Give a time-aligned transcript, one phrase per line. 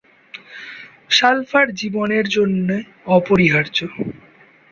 [1.09, 2.77] Sulphur জীবনের জন্যে
[3.09, 3.77] অপরিহার্য।